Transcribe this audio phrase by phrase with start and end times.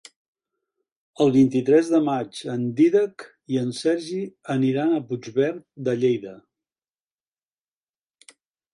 [1.25, 4.19] El vint-i-tres de maig en Dídac i en Sergi
[4.57, 6.37] aniran a Puigverd de Lleida.